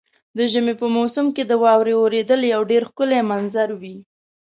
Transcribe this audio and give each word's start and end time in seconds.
د 0.37 0.39
ژمي 0.51 0.73
په 0.81 0.87
موسم 0.95 1.25
کې 1.35 1.43
د 1.45 1.53
واورې 1.63 1.93
اورېدل 2.01 2.41
یو 2.53 2.61
ډېر 2.71 2.83
ښکلی 2.89 3.19
منظر 3.31 3.69
وي. 3.81 3.97